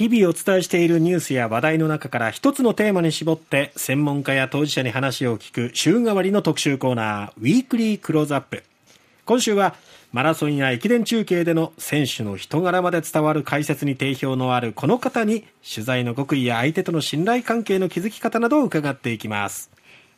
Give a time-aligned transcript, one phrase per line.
[0.00, 8.64] 日々お伝えしているニュースや話題の中から一つのテーマに絞って専門家や当事者に話を聞く週替わりの特集コーナーウィークリークローズアップ
[9.26, 9.74] 今週は
[10.10, 19.70] マラソンや駅伝中継での選手の人柄まで伝わる解説に定評のあるこの方に取材の極意や相手との信頼関係の築き方などを伺っていきます。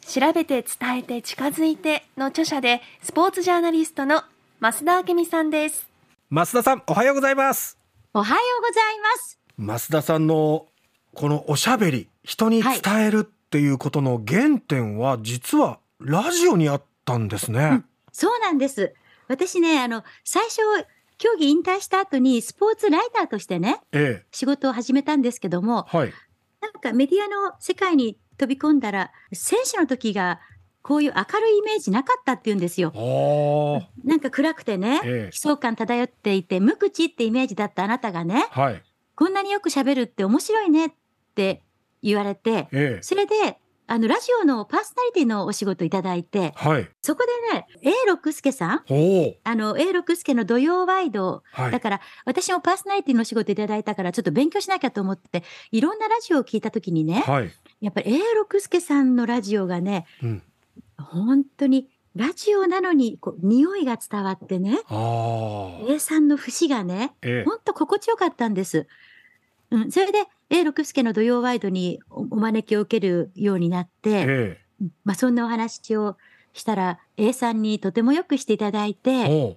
[0.07, 4.23] 調べて伝えて近づいての著者でスポーツジャーナリストの
[4.61, 5.89] 増田明美さんです。
[6.31, 7.83] 増田さんおはようございます。
[8.15, 10.67] おはようございます増田さんの
[11.15, 18.95] このおしゃべり人に伝えるっていうことの原点は実はラジオにあったんですね、うん、そうなんです。
[19.29, 20.59] 私ね、あの、最初、
[21.17, 26.13] 競技引退した後にスポーツライターとしてね、ええ、仕事を始めたんですけども、はい、
[26.61, 30.41] なんかメディアの世界に飛び込んだら、選手の時が
[30.83, 32.93] こういう明るいイメージなかったって言うんですよ。
[34.05, 38.83] なんか暗くてね、ええ、悲壮感漂っていて、無口ってイメージだったあなたがね、はい、
[39.23, 40.91] こんなによく喋るって面白いねっ
[41.37, 41.63] て
[42.03, 43.57] 言われて、ええ、それで
[43.87, 48.83] あの、ラジオのパーソナリティのお仕事いただいて、はい、そこでね、A 六輔さん、
[49.45, 57.51] あの、A 六輔の土曜ワイド、はい、だから、私もパーソナリティのお仕事いただいたから、ちょっと勉強しなきゃと思って、いろんなラジオを聞いたときにね、はい、
[57.81, 60.43] やっぱり A 六輔さんのラジオがね、うん、
[60.99, 64.79] 本当に、ラジオなのに、こう、匂いが伝わってね、
[65.89, 68.87] A さんの節がね、本当心地よかったんです。
[69.73, 70.19] うん、それで、
[70.51, 74.27] A 六輔の土曜ワイドにお招きを受けるようになって、え
[74.83, 76.17] え、まあ、そんなお話を
[76.53, 79.57] したら A さんにとてもよくしていただいて、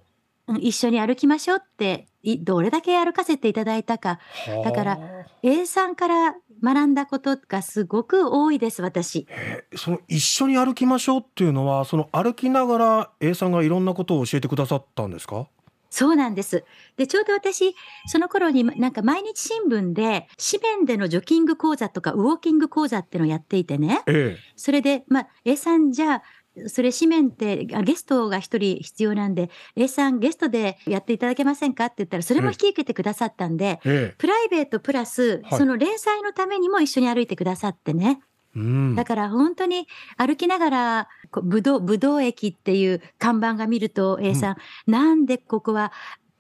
[0.60, 2.08] 一緒に歩きましょうって
[2.42, 4.20] どれだけ歩かせていただいたか。
[4.64, 5.00] だから
[5.44, 9.28] A さんから学んだことがすごく多いです私、
[9.76, 15.48] その一緒に歩きましょうっていうのはその歩きながら A さんがいろんなことを教えてくださったんですか？
[15.90, 16.64] そうなんです。
[16.98, 17.76] で、ちょうど私、
[18.08, 24.02] その頃になんか毎日新聞で、紙面でのジョギング講座とかウォーキング講座っていうのをやっていてね。
[24.08, 26.24] ええ、それで、まあ、A さんじゃあ、
[26.68, 38.22] それ紙面ってゲストが一人必要なんで、A さんゲストでやっていただけませんかって言ったら、それも引き受けてくださったんで、ええ、プライベートプラス、その連載のためにも一緒に歩いてくださってね。
[38.56, 41.08] うん、だから本当に歩きながら、
[41.44, 44.56] ぶどう、ぶどう駅っていう看板が見ると、A さん、
[44.88, 45.92] うん、なんでここは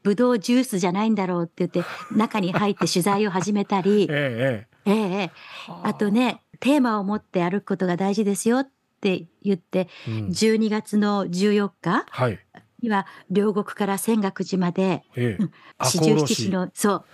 [0.03, 1.83] ぶどうジュースじゃないんだろうって言って、
[2.15, 5.31] 中に入って取材を始めたり、え えええ、
[5.83, 5.93] あ。
[5.95, 8.69] とね、テーマを持って歩くことが大事ですよっ
[9.01, 12.05] て言って、うん、12月の14日
[12.81, 15.03] には、両国から泉岳寺まで、
[15.83, 17.05] 四十七士の、そう、の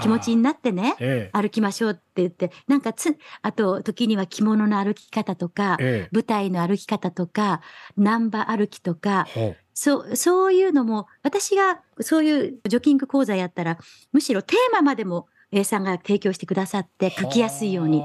[0.00, 7.60] 気持ちになってね、ええ、歩きましょうって言って、なんかつ、あと時には着物の歩き方とか、え、舞台の歩き方とか、
[7.96, 9.26] 南波歩きとか、
[9.74, 13.78] そう、そういうのも、私がそういうジョギング講座やったら、
[14.12, 18.02] むしろテーマまでも A さんが提供してくださって書きやすいように。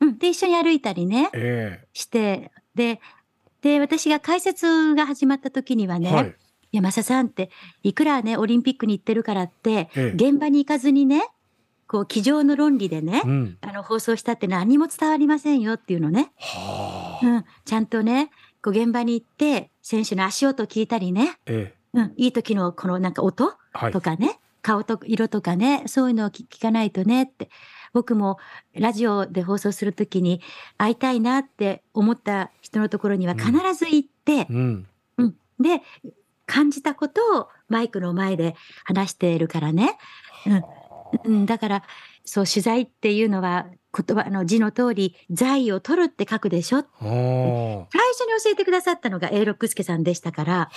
[0.00, 0.18] うん。
[0.18, 1.30] で、一緒に歩いたりね、
[1.92, 3.00] して、で、
[3.62, 6.34] で、私が解説が始まった時にはね、はい
[6.72, 7.50] 山佐さんって、
[7.82, 11.28] いくらね、オリンピックに行ってるからって、ええ、現場に行かずにね、
[11.86, 16.32] こう、机上の論理でね、うん、あの、放送したって何も伝わりませんよっていうのね。
[16.36, 17.44] はあ、うん。
[17.64, 18.30] ちゃんとね、
[18.62, 23.54] こう、現場に行って、選手の足音聞いたりね、ええ、うん、いい時のこのなんか音
[23.92, 27.50] とかね、はい、顔と色とかね、そういうのを聞かないとねって。
[27.92, 28.38] 僕も
[28.72, 30.40] ラジオで放送するときに
[30.78, 35.82] 会いたいなって思った人のところには必ず行って、うん、うん、で、
[36.50, 39.96] 感じたことをマイクの前で話しているからね。
[41.24, 41.82] うん、だから、
[42.24, 43.66] そう、取材っていうのは、
[43.96, 46.82] 言葉の字の通り、財を取るって書くでしょ。
[47.00, 50.70] 最初に教えてくださったのが A 六輔さんでしたから、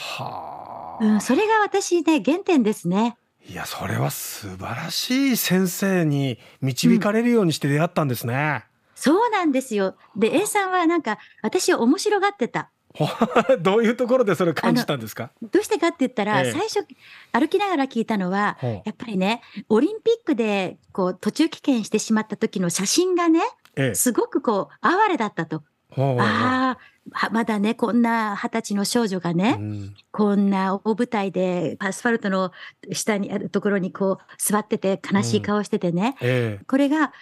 [1.01, 3.17] うん、それが私ね、原点ですね。
[3.49, 8.33] いや、それは素晴らしい先生に導かれるようにして出会ったんですね。
[8.35, 8.61] うん、
[8.95, 9.95] そうなんですよ。
[10.15, 12.69] で、A さんはなんか、私を面白がってた。
[13.61, 15.31] どういうところでそれ感じたんですか？
[15.41, 16.85] どうしてかって言ったら、ええ、最初
[17.31, 23.41] 歩きながら聞いたのは、やっぱりねオリンピックでこう途中棄権してしまった時の写真がね、
[23.75, 25.63] え、すごくこう哀れだったと。
[25.95, 26.77] あ
[27.11, 32.51] あまだねこんな二十歳の少女がね、うん、こんな大舞台でアスファルトの
[32.91, 37.13] 下にあるところにこう座ってて悲しい顔しててね、うん、これが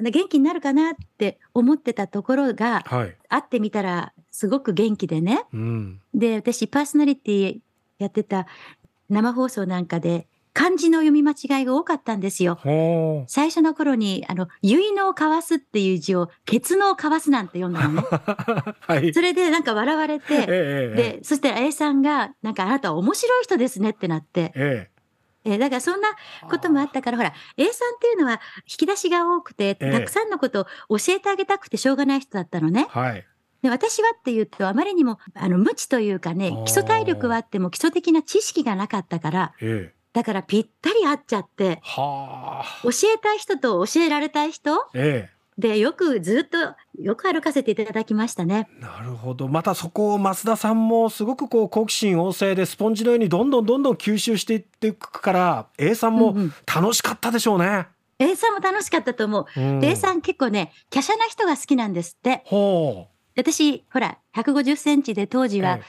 [0.00, 5.44] 元気になるかなって思ってたところが、はい、会ってみたらすごく元気でね。
[5.52, 7.58] うん、で、私パーソナリティ
[7.98, 8.48] やってた
[9.08, 12.58] 生放送なんかで漢字の読み間違いが多かったんですよ。
[13.28, 18.02] 最初の頃に、あの、結の交わすっていう字を、ケツの交わすなんて読んだのね。
[18.82, 24.90] はい、それでなんか笑われて、ええ、で、そしたら A さんが、なんかあなた面白い人ですねってなって、え
[25.44, 26.08] えー、だからそんな
[26.48, 32.86] こともあったから、ほら、A さんっていうのは引き出しが多くて、たくさんのことを教えてあげたくてしょうがない人だったのね。
[32.90, 33.24] はい。
[33.64, 48.68] で私はっていうと、あまりにも、あの、無知というかね、基礎体力はあっても基礎的な知識がなかったから、ええ、だからぴったり合っちゃって、はあ、教えたい人と教えられたい人、ええ、で、よくずっと、よく歩かせていただきましたね。
[48.80, 49.48] なるほど。
[49.48, 56.36] またそこを増田さんもすごくこう好奇心旺盛でスポンジのようにどんどんどんどん吸収していっていくから、A さんも
[56.66, 57.64] 楽しかったでしょうね。
[57.64, 57.86] うんうん
[58.18, 59.60] A さんも楽しかったと思う。
[59.60, 62.42] うん、A さん結構ね、華奢な人が好きなんですって。
[62.44, 63.13] ほう。
[63.36, 65.80] 私、ほら、150センチで当時は、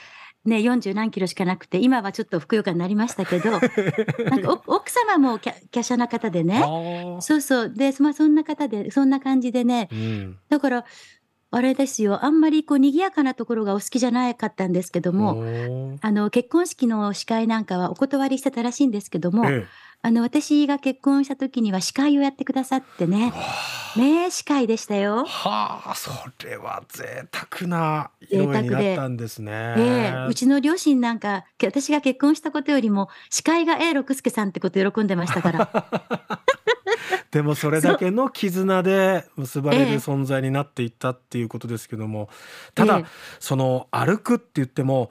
[0.44, 3.50] ね、40何キロしかなくて、今はちょっとふくよかになりましたけど、
[4.30, 6.62] なんか奥様も華奢な方でね、
[7.20, 10.84] そうそう、で、まあ、そんな方で、そんな感じでね、うん、だから、
[11.50, 15.42] あれですよ、あんまりこう賑やかなところがお好きじゃなかったんですけども、
[16.00, 19.66] あの結婚式の司会なんかはお断りしてたらしいんですけども、ええ、
[20.06, 23.32] あの私が結婚した時には司会をやってくださってね、
[23.96, 25.24] 名司会でしたよ。
[25.26, 26.12] はあ、そ
[26.46, 29.74] れは贅沢な披露になったんですね。
[29.76, 35.86] ええ、うちの両親なんか私が結婚したことよりも司会が A 六輔さんってこと喜んでましたから。
[37.32, 42.28] でもそれだけの絆で結ばれる存在になっていったっていうことですけども、
[42.76, 43.02] ただ、
[43.40, 45.10] その歩くって言っても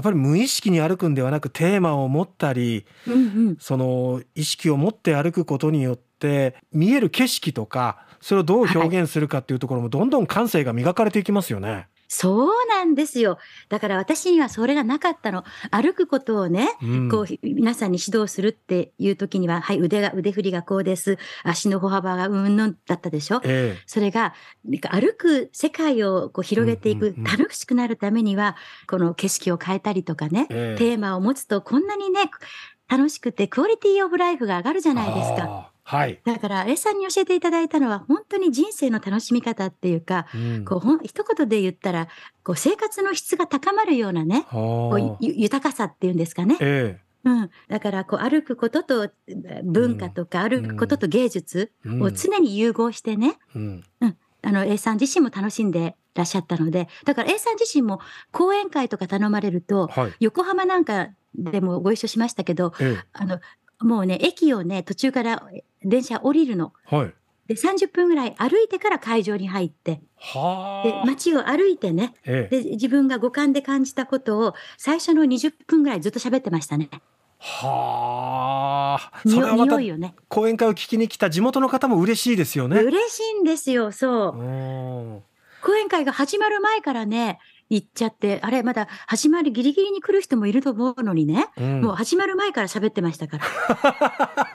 [0.00, 3.16] やっぱり無意識に歩くんではなくテーマを持ったり、うんう
[3.50, 11.88] ん、その意識を持って歩くことによって見える景色とかそれをどう表現するかっていうところもどんどん感性が磨かれていきますよね。
[12.12, 13.38] そうなんですよ。
[13.68, 15.44] だから私にはそれがなかったの。
[15.70, 21.18] 歩くことをね、うん、こう、皆さんに指導するっていう時には、はい、腕が、腕振りがこうです。
[21.44, 23.40] 足の歩幅がうんぬんだったでしょ。
[23.44, 24.34] ええ、それが、
[24.64, 28.56] なんか歩く世界をこう広げていく、楽しくなるためには、
[28.88, 32.22] この景色を変えたりとかね、え、テーマを持つとこんなにね、
[32.88, 35.69] 楽しくてクオリティオブライフが上がるじゃないですか。
[35.90, 36.20] はい。
[36.24, 42.06] だから、A さんに教えていただいたのは、本当に人生の楽しみ方っていうか、うん、こう、ほん、一言で言ったら、
[42.44, 46.56] こう、生活の質が高まるようなね、こう豊かさっていうんですかね。
[46.60, 47.10] ええ。
[47.22, 49.10] うん、だからこう歩くことと
[49.62, 58.00] 文化とか歩くことと芸術を常に融合してね、うん、うん、あの A さん自身も楽しんでらっしゃったのでだから A さん自身も
[58.32, 63.38] 講演会とか頼まれると、はい、横浜なんかでもご一緒しましたけど、ええ、あの
[63.80, 65.48] もうね、駅をね、途中から
[65.84, 66.72] 電車降りるの。
[66.84, 67.14] はい。
[67.48, 76.88] で、30分ぐらい歩いてから会場に入って、はで、街を歩いてね、ええ、で、自分が五感で感じたことを最初の20分ぐらいずっと喋ってましたね。
[77.40, 79.28] はあ。
[79.28, 79.78] それはまた
[80.28, 82.80] 講演会を聞きに来た地元の方も嬉しいですよね。
[82.80, 85.22] 嬉しいんですよ、そう。
[85.62, 87.38] 講演会が始まる前からね、
[87.70, 94.46] 行っちゃって、あれ、まだ始まるギリギリに来る人もいると思うのにね、うん、もう始まる前から喋ってましたから。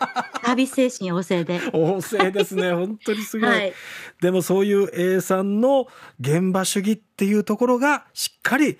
[0.55, 1.59] サービス精神旺盛で。
[1.71, 2.71] 旺盛ですね。
[2.71, 3.49] 本当にすごい。
[3.49, 3.73] はい、
[4.21, 5.87] でもそういう A さんの
[6.19, 8.77] 現場主義っていうところがしっかり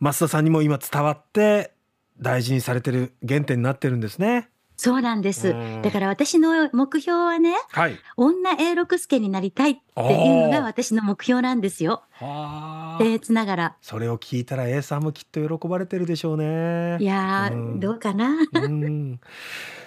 [0.00, 1.72] 増田さんにも今伝わって
[2.20, 4.50] 大事にされてる原点になってるんですね。
[4.76, 5.54] そうなんです。
[5.82, 12.02] だから私の目標はね、はい、女 A 六助になりたいっていうのが私の目標なんですよ。
[12.20, 13.76] 僭越ながら。
[13.80, 16.98] それを聞いたら A さんもきっと喜ばれてるでしょうね。
[17.00, 18.36] いやー、どうかな。
[18.52, 19.20] うん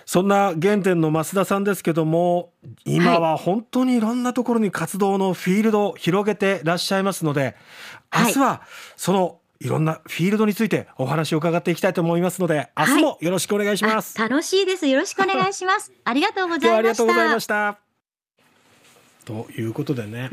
[0.06, 2.52] そんな原点の増田さんですけども、
[2.84, 7.56] 今は本当にいろんなところに活動のフィールドを広げてらっしゃいますので、
[8.12, 8.64] 明日は
[8.98, 14.18] そのいろんなフィールドについてお話を伺っていきたいと思いますので、明日もよろしくお願いします。
[14.18, 14.88] はい、楽しいです。
[14.88, 15.92] よろしくお願いします。
[16.06, 16.78] ありがとうございました。
[16.78, 17.80] ありがとうございました。
[19.26, 20.30] ということでね、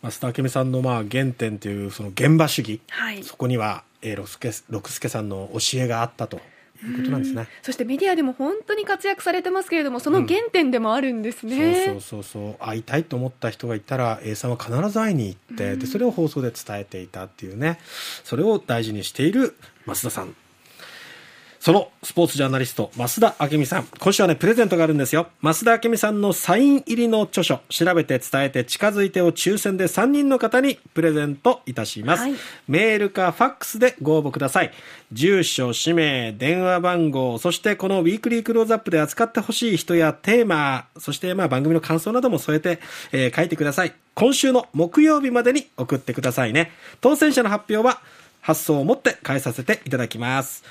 [0.00, 6.40] 増田明美さんのまあ原点というその現場主義、はい、そこには、えー、六助六助さんの教えがあったと
[6.86, 7.48] いうことなんですね。
[7.62, 11.86] そしてメディアでも本当に活躍されてますけれども、その原点でもあるんですね。
[11.86, 12.54] うん、そうそうそう。
[12.64, 17.78] 会いたいと思った人がいたら A さんは必ず会いに行って、でそれを放送で伝えていたっていうね、
[18.24, 20.34] それを大事にしている増田さん
[21.64, 23.84] そのスポーツジャーナリスト、増田明美さん。
[23.98, 25.28] 今週はね、プレゼントがあるんですよ。
[25.42, 32.20] 増田明美さんのサイン入りの著書、調べて伝えて近づいてを抽選で3人の方にプレゼントいたします。
[32.24, 32.34] はい、
[32.68, 34.72] メールかファックスでご応募ください。
[35.10, 42.78] 住所、氏名、電話番号、そしてこのウィークリークローズアップで扱ってほしい人やテーマ、そしてまあ番組の感想なども添えて、
[43.10, 43.94] えー、書いてください。
[44.12, 46.72] 今週の木曜日までに送ってくださいね。
[47.00, 48.02] 当選者の発表は
[48.42, 50.62] 発送をもって返させていただきます。